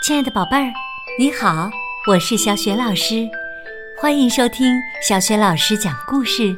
[0.00, 0.72] 亲爱的宝贝儿，
[1.18, 1.68] 你好，
[2.06, 3.28] 我是小雪老师，
[4.00, 6.56] 欢迎收听小雪老师讲故事，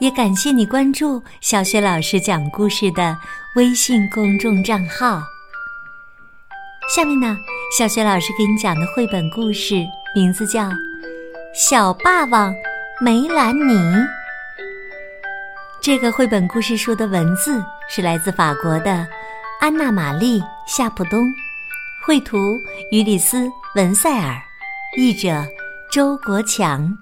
[0.00, 3.16] 也感谢你关注小雪老师讲故事的
[3.54, 5.22] 微信公众账号。
[6.94, 7.36] 下面呢，
[7.78, 9.74] 小雪老师给你讲的绘本故事
[10.14, 10.62] 名字叫
[11.54, 12.52] 《小霸王
[13.00, 13.74] 梅兰妮》。
[15.80, 19.06] 这个绘本故事书的文字是来自法国的
[19.60, 21.22] 安娜玛丽夏普东。
[22.02, 22.58] 绘图：
[22.90, 23.36] 于里斯·
[23.74, 24.40] 文塞尔，
[24.96, 25.46] 译者：
[25.92, 26.96] 周国强，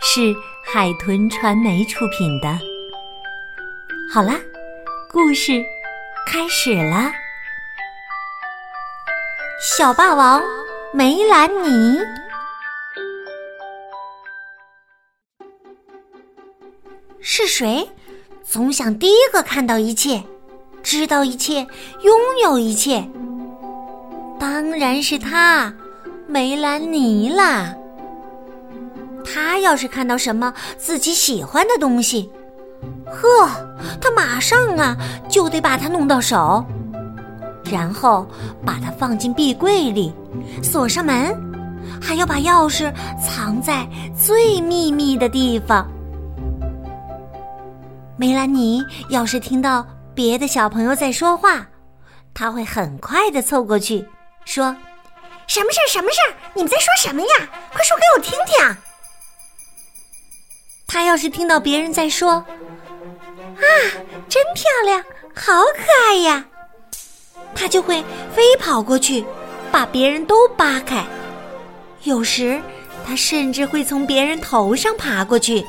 [0.00, 2.58] 是海豚传媒出品的。
[4.12, 4.34] 好啦，
[5.08, 5.64] 故事
[6.26, 7.12] 开始啦！
[9.62, 10.42] 小霸王
[10.92, 12.00] 梅兰妮
[17.20, 17.88] 是谁？
[18.42, 20.24] 总想第一个看到一切，
[20.82, 21.68] 知道一切，
[22.02, 23.08] 拥有一切。
[24.40, 25.70] 当然是他，
[26.26, 27.74] 梅兰妮啦。
[29.22, 32.30] 他要是看到什么自己喜欢的东西，
[33.04, 33.46] 呵，
[34.00, 34.96] 他马上啊
[35.28, 36.64] 就得把它弄到手，
[37.70, 38.26] 然后
[38.64, 40.10] 把它放进壁柜里，
[40.62, 41.36] 锁上门，
[42.00, 43.86] 还要把钥匙藏在
[44.18, 45.86] 最秘密的地方。
[48.16, 51.68] 梅兰妮要是听到别的小朋友在说话，
[52.32, 54.02] 他会很快的凑过去。
[54.44, 54.76] 说
[55.46, 55.86] ：“什么事儿？
[55.88, 56.34] 什么事儿？
[56.54, 57.28] 你们在说什么呀？
[57.72, 58.76] 快说给我听听。”
[60.88, 62.46] 他要是听到别人在说：“啊，
[64.28, 66.44] 真漂亮，好可爱呀！”
[67.54, 68.02] 他就会
[68.34, 69.24] 飞跑过去，
[69.70, 71.06] 把别人都扒开。
[72.02, 72.60] 有时，
[73.06, 75.64] 他甚至会从别人头上爬过去，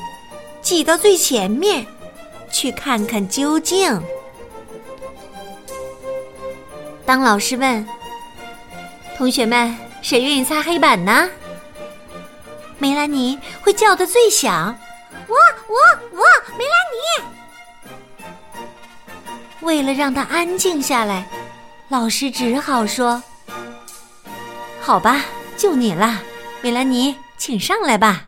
[0.60, 1.86] 挤到最前面，
[2.50, 4.02] 去看看究竟。
[7.06, 7.86] 当老师问。
[9.16, 11.30] 同学们，谁愿意擦黑板呢？
[12.78, 14.76] 梅兰妮会叫的最响，
[15.28, 15.36] 我
[15.68, 15.76] 我
[16.10, 16.22] 我，
[16.58, 17.24] 梅兰妮。
[19.60, 21.28] 为了让他安静下来，
[21.88, 23.22] 老师只好说
[24.82, 25.24] ：“好吧，
[25.56, 26.20] 就你了，
[26.60, 28.26] 梅兰妮，请上来吧。”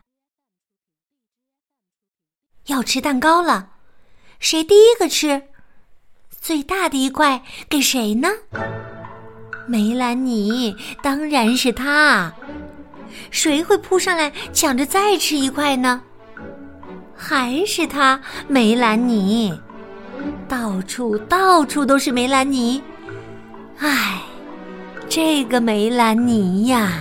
[2.67, 3.71] 要吃蛋糕了，
[4.39, 5.49] 谁第一个吃？
[6.39, 8.29] 最大的一块给谁呢？
[9.67, 12.31] 梅兰妮，当然是他。
[13.31, 16.01] 谁会扑上来抢着再吃一块呢？
[17.15, 19.53] 还是他，梅兰妮。
[20.47, 22.81] 到处到处都是梅兰妮。
[23.79, 24.21] 唉，
[25.09, 26.93] 这个梅兰妮呀。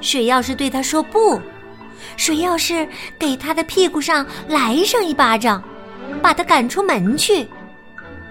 [0.00, 1.40] 谁要是对他说不，
[2.16, 2.86] 谁要是
[3.18, 5.62] 给他的屁股上来上一巴掌，
[6.22, 7.48] 把他赶出门去。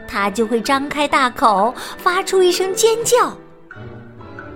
[0.07, 3.35] 他就会张开大口，发出一声尖叫。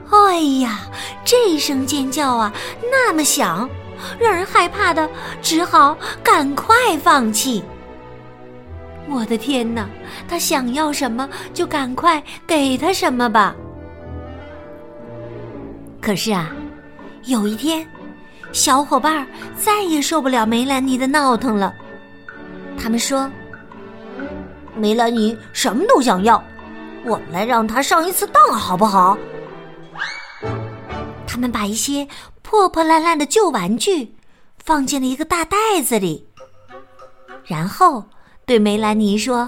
[0.10, 0.80] 哎呀，
[1.24, 2.52] 这声尖叫啊，
[2.92, 3.70] 那么响，
[4.20, 5.10] 让人害怕的，
[5.42, 7.64] 只好赶快放弃。
[9.08, 9.90] 我的天哪，
[10.28, 13.56] 他想要什么就赶快给他什么吧。
[16.02, 16.52] 可是啊，
[17.26, 17.86] 有一天，
[18.52, 19.26] 小伙伴
[19.56, 21.74] 再也受不了梅兰妮的闹腾了，
[22.78, 23.30] 他们说。
[24.82, 26.44] 梅兰妮什么都想要，
[27.06, 29.16] 我们来让她上一次当好不好？
[31.28, 32.08] 他们把一些
[32.42, 34.16] 破破烂烂的旧玩具
[34.58, 35.56] 放进了一个大袋
[35.86, 36.28] 子里，
[37.46, 38.04] 然后
[38.44, 39.48] 对梅兰妮说：“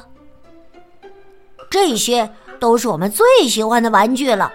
[1.68, 4.54] 这些都是我们最喜欢的玩具了，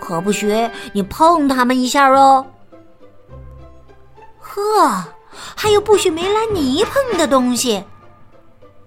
[0.00, 2.46] 可不许你碰它们一下哦。”
[4.40, 5.04] 呵，
[5.54, 7.84] 还有不许梅兰妮碰的东西。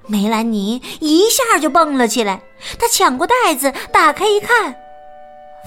[0.08, 2.42] 梅兰妮一下就蹦了起来，
[2.78, 4.76] 她抢过袋子，打开一看，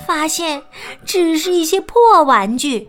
[0.06, 0.62] 发现
[1.04, 2.88] 只是一些破玩具。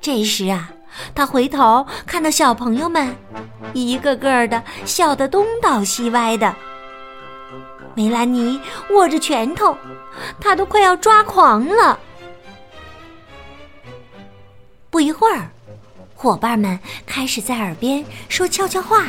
[0.00, 0.72] 这时啊，
[1.14, 3.14] 他回头看到小朋友们
[3.74, 6.54] 一个个的笑得东倒西歪的。
[7.94, 8.60] 梅兰妮
[8.90, 9.76] 握着拳头，
[10.40, 11.98] 她都快要抓狂了。
[14.88, 15.50] 不一会儿，
[16.14, 19.06] 伙伴们开始在耳边说悄悄话。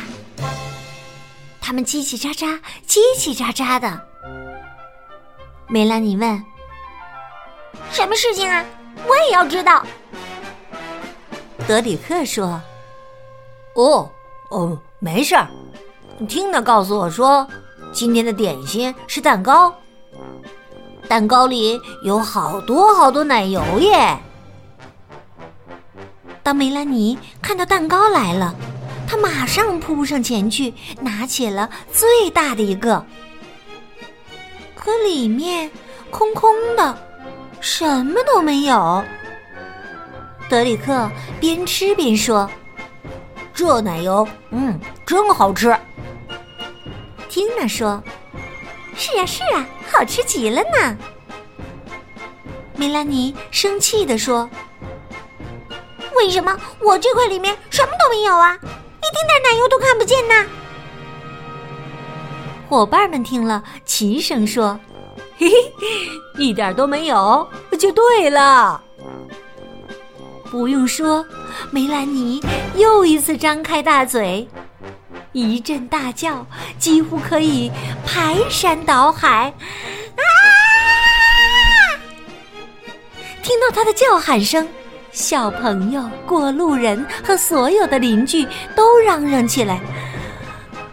[1.62, 4.00] 他们叽叽喳喳，叽叽喳喳的。
[5.68, 6.44] 梅兰妮问
[7.90, 8.64] ：“什么事情啊？
[9.06, 9.86] 我也要知道。”
[11.66, 12.60] 德里克说
[13.76, 14.10] ：“哦，
[14.50, 15.46] 哦，没事儿。
[16.28, 17.46] 听他告诉我说，
[17.92, 19.72] 今天的点心是蛋糕，
[21.08, 24.18] 蛋糕里有好多好多奶油耶。”
[26.42, 28.52] 当梅兰妮看到蛋糕来了。
[29.12, 30.72] 他马上扑上前去，
[31.02, 33.04] 拿起了最大的一个。
[34.74, 35.70] 可里面
[36.10, 36.96] 空空的，
[37.60, 39.04] 什么都没有。
[40.48, 42.50] 德里克边吃边说
[43.52, 45.76] ：“这奶油，嗯，真好吃。”
[47.28, 48.02] 缇娜说
[48.96, 50.96] ：“是呀，是啊，好吃极了呢。”
[52.76, 54.48] 梅兰妮生气地说
[56.16, 58.58] ：“为什么我这块里面什么都没有啊？
[59.02, 60.46] 一丁点奶油都看不见呢？”
[62.68, 64.78] 伙伴们听了，齐声说
[65.36, 65.54] ：“嘿嘿，
[66.38, 67.46] 一点都没有，
[67.78, 68.82] 就对了。”
[70.50, 71.24] 不用说，
[71.70, 72.42] 梅兰妮
[72.76, 74.46] 又一次张开大嘴，
[75.32, 76.46] 一阵大叫，
[76.78, 77.70] 几乎可以
[78.06, 79.52] 排山倒海。
[80.16, 80.22] 啊！
[83.42, 84.68] 听到他的叫喊声，
[85.12, 89.80] 小朋友、过路人和所有的邻居都嚷嚷起来。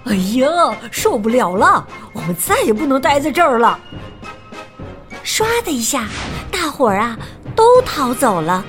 [0.06, 0.48] 哎呀，
[0.92, 1.86] 受不了了！
[2.14, 3.80] 我们再也不能待在这儿了。
[5.24, 6.08] 唰的一下，
[6.52, 7.18] 大伙儿啊
[7.56, 8.66] 都逃走了。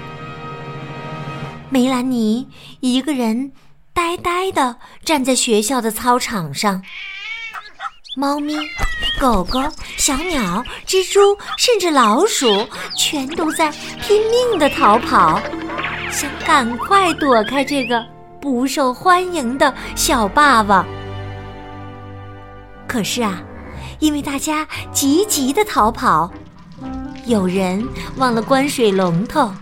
[1.68, 2.48] 梅兰妮
[2.80, 3.52] 一个人
[3.92, 6.82] 呆呆的站在学校的操场上。
[8.16, 8.56] 猫咪、
[9.20, 9.62] 狗狗、
[9.98, 13.70] 小鸟、蜘蛛，甚至老鼠，全都在
[14.00, 15.38] 拼命的逃跑，
[16.10, 18.02] 想赶快躲开这个
[18.40, 20.86] 不受欢迎的小霸王。
[22.88, 23.42] 可是啊，
[23.98, 26.32] 因为大家急急的逃跑，
[27.26, 27.86] 有人
[28.16, 29.52] 忘了关水龙头，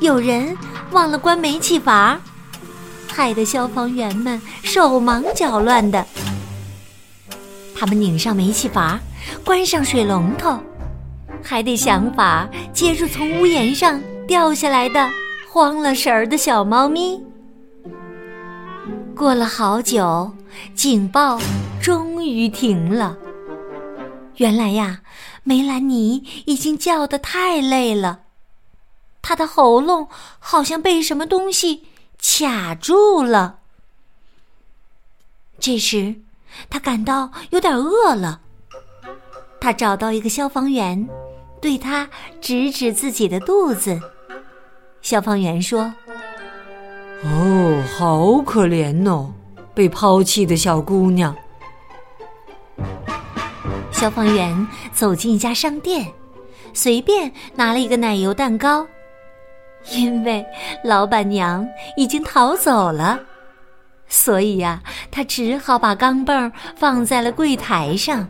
[0.00, 0.56] 有人
[0.92, 2.18] 忘了关煤气阀，
[3.12, 6.02] 害得消防员们手忙脚乱的。
[7.78, 8.98] 他们拧上煤气阀，
[9.44, 10.58] 关上水龙头，
[11.42, 15.10] 还得想法接住从屋檐上掉下来的
[15.50, 17.22] 慌了神儿的小猫咪。
[19.14, 20.32] 过了好久，
[20.74, 21.38] 警报。
[21.78, 23.16] 终于停了。
[24.38, 25.02] 原来呀，
[25.44, 28.22] 梅兰妮已经叫得太累了，
[29.22, 30.08] 她的喉咙
[30.40, 31.84] 好像被什么东西
[32.20, 33.60] 卡住了。
[35.60, 36.16] 这时，
[36.68, 38.40] 她感到有点饿了。
[39.58, 41.08] 他找到一个消防员，
[41.60, 42.08] 对他
[42.40, 44.00] 指指自己的肚子。
[45.02, 45.92] 消防员说
[47.24, 49.32] ：“哦，好可怜哦，
[49.74, 51.34] 被抛弃的小姑娘。”
[53.90, 56.12] 消防员走进一家商店，
[56.72, 58.86] 随便拿了一个奶油蛋糕，
[59.92, 60.44] 因为
[60.84, 61.66] 老板娘
[61.96, 63.18] 已经逃走了，
[64.08, 68.28] 所以呀，他只好把钢镚放在了柜台上。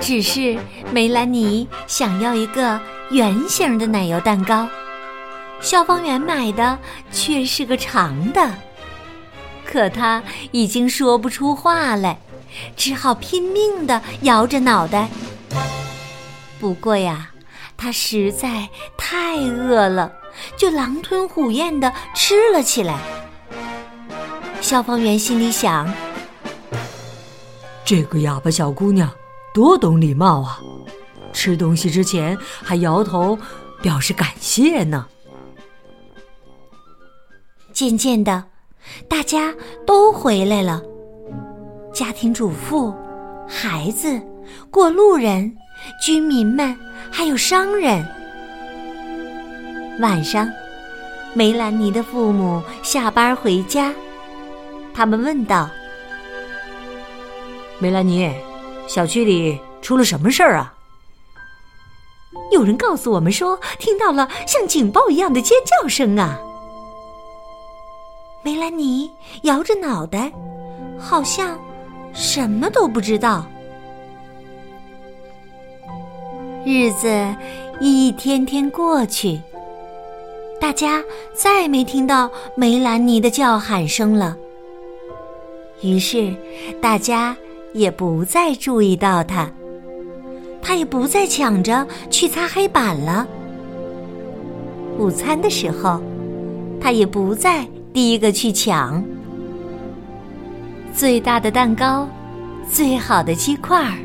[0.00, 0.56] 只是
[0.92, 2.80] 梅兰妮想要一个
[3.10, 4.68] 圆形的奶油蛋糕，
[5.60, 6.78] 消防员买的
[7.10, 8.54] 却是个长的，
[9.64, 10.22] 可他
[10.52, 12.18] 已经说不出话来。
[12.74, 15.08] 只好拼命的摇着脑袋。
[16.58, 17.28] 不过呀，
[17.76, 20.10] 他实在太饿了，
[20.56, 22.98] 就狼吞虎咽的吃了起来。
[24.66, 25.88] 消防员心里想：
[27.84, 29.08] 这个哑巴小姑娘
[29.54, 30.58] 多懂礼貌啊，
[31.32, 33.38] 吃东西之前还摇头
[33.80, 35.06] 表示感谢呢。
[37.72, 38.42] 渐渐的，
[39.08, 39.54] 大家
[39.86, 40.82] 都回来了。
[41.94, 42.92] 家庭主妇、
[43.46, 44.20] 孩子、
[44.68, 45.56] 过路人、
[46.04, 46.76] 居民们，
[47.12, 48.04] 还有商人。
[50.00, 50.50] 晚上，
[51.34, 53.94] 梅兰妮的父母下班回家，
[54.96, 55.68] 他们问道
[57.78, 58.32] ：“梅兰妮，
[58.88, 60.72] 小区里出了什么事儿啊？”
[62.50, 66.40] 有人告诉我们说，听到了像警报一样的尖叫声啊！
[68.42, 69.10] 梅兰妮
[69.42, 70.32] 摇着脑袋，
[70.98, 71.58] 好像。
[72.14, 73.44] 什么都不知道。
[76.64, 77.06] 日子
[77.78, 79.38] 一天天过去，
[80.58, 84.34] 大家再没听到梅兰妮的叫喊声了。
[85.86, 86.34] 于是，
[86.80, 87.36] 大家
[87.72, 89.50] 也不再注意到他，
[90.60, 93.26] 他也不再抢着去擦黑板了。
[94.98, 96.00] 午餐的时候，
[96.80, 99.04] 他也不再第一个去抢。
[100.94, 102.08] 最大的蛋糕，
[102.70, 103.98] 最好的鸡块儿，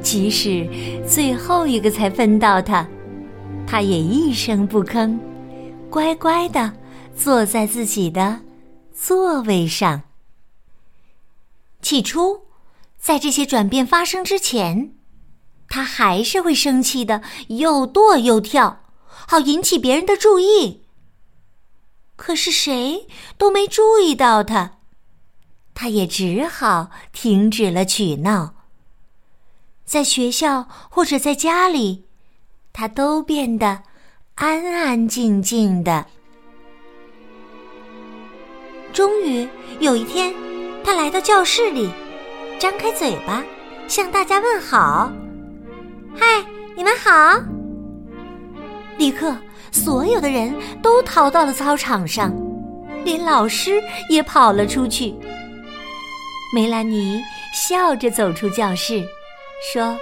[0.00, 0.66] 即使
[1.06, 2.86] 最后一个才分到他，
[3.66, 5.18] 他也一声不吭，
[5.90, 6.72] 乖乖的
[7.14, 8.38] 坐在自己的
[8.94, 10.00] 座位上。
[11.82, 12.46] 起初，
[12.98, 14.94] 在这些转变发生之前，
[15.68, 20.84] 他还是会生气的，又跺又跳，好引起别人的注意。
[22.14, 24.78] 可是谁都没注意到他。
[25.74, 28.54] 他也只好停止了取闹。
[29.84, 32.04] 在学校或者在家里，
[32.72, 33.82] 他都变得
[34.36, 36.06] 安安静静的。
[38.92, 39.48] 终于
[39.80, 40.32] 有一天，
[40.84, 41.90] 他来到教室里，
[42.58, 43.42] 张开嘴巴
[43.88, 45.12] 向大家问好
[46.18, 47.10] ：“嗨，你们好！”
[48.98, 49.36] 立刻，
[49.70, 52.32] 所有的人都逃到了操场上，
[53.04, 55.14] 连老师也跑了出去。
[56.54, 57.22] 梅兰妮
[57.54, 59.02] 笑着走出教室，
[59.72, 59.96] 说：“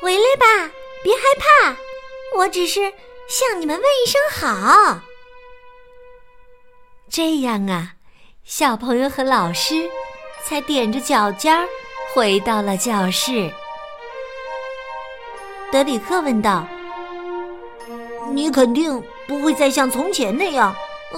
[0.00, 1.76] 回来吧，别害怕，
[2.38, 2.80] 我只是
[3.28, 5.00] 向你们问一声好。”
[7.10, 7.92] 这样啊，
[8.44, 9.88] 小朋友和老师
[10.44, 11.66] 才踮着脚尖儿
[12.14, 13.50] 回到了教室。
[15.72, 16.66] 德里克问道
[18.34, 20.76] ：“你肯定不会再像从前那样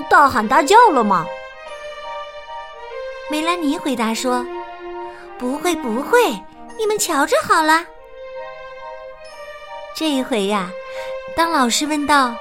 [0.08, 1.26] 大喊大叫了吗？”
[3.28, 4.46] 梅兰妮回答说
[5.36, 6.30] ：“不会，不会，
[6.78, 7.84] 你们瞧着好了。”
[9.96, 10.70] 这一回呀，
[11.36, 12.36] 当老师问道：“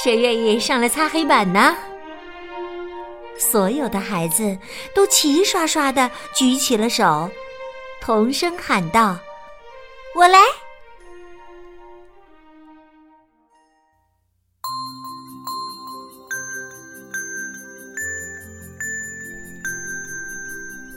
[0.00, 1.76] 谁愿意上来擦黑板呢？”
[3.38, 4.56] 所有的孩子
[4.94, 7.30] 都齐刷刷的举起了手，
[8.00, 9.18] 同声喊道
[10.16, 10.38] ：“我来！”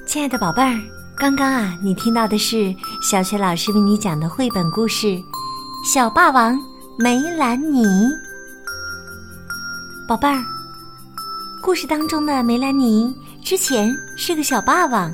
[0.06, 0.80] 亲爱的宝贝儿，
[1.18, 5.08] 刚刚啊，你听到的是小雪老师为你讲的绘本故事
[5.94, 6.58] 《小霸王
[6.98, 7.84] 梅兰妮》。
[10.08, 10.42] 宝贝儿，
[11.62, 15.12] 故事当中的梅兰妮之前是个小霸王，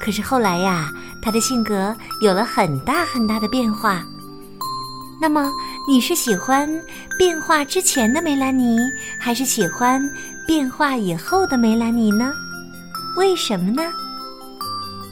[0.00, 0.90] 可是后来呀，
[1.22, 4.02] 她的性格有了很大很大的变化。
[5.20, 5.50] 那么，
[5.88, 6.68] 你是喜欢
[7.18, 8.76] 变化之前的梅兰妮，
[9.20, 10.02] 还是喜欢
[10.46, 12.32] 变化以后的梅兰妮呢？
[13.16, 13.82] 为什么呢？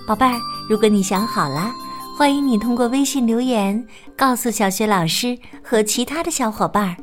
[0.07, 1.73] 宝贝儿，如果你想好了，
[2.17, 3.87] 欢迎你通过微信留言
[4.17, 6.97] 告诉小雪老师和其他的小伙伴儿。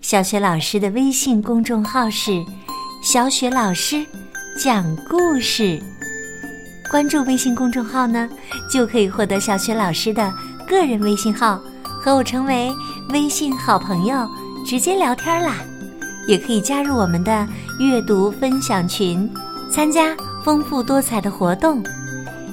[0.00, 2.44] 小雪老师的微信公众号是
[3.00, 4.04] “小雪老师
[4.58, 5.80] 讲故事”，
[6.90, 8.28] 关注微信公众号呢，
[8.70, 10.32] 就可以获得小雪老师的
[10.66, 12.70] 个人微信号，和我成为
[13.10, 14.28] 微信好朋友，
[14.66, 15.54] 直接聊天啦。
[16.26, 17.46] 也可以加入我们的
[17.78, 19.32] 阅读分享群，
[19.70, 20.14] 参加
[20.44, 21.82] 丰富多彩的活动。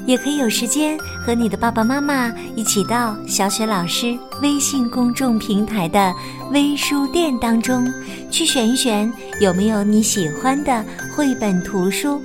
[0.06, 6.14] 也可以有时间和你的爸爸妈妈一起到小雪老师微信公众平台的
[6.52, 7.92] 微书店当中
[8.30, 10.86] 去选一选有没有你喜欢的
[11.16, 12.22] 绘本图书，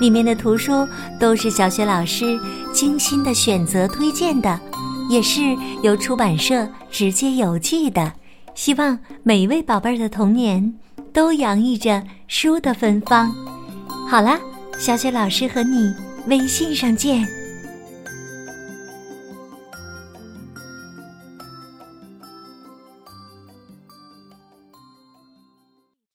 [0.00, 0.88] 里面的图书
[1.20, 2.38] 都是小雪老师
[2.72, 4.58] 精心的选择推荐的，
[5.10, 5.40] 也是
[5.82, 8.12] 由出版社直接邮寄的。
[8.54, 10.74] 希望每一位宝贝儿的童年
[11.12, 13.30] 都洋溢着书的芬芳。
[14.08, 14.38] 好了，
[14.78, 15.92] 小雪老师和你。
[16.26, 17.41] 微信上见。